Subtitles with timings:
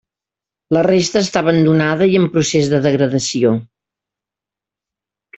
[0.75, 3.53] La resta està abandonada i en procés de degradació.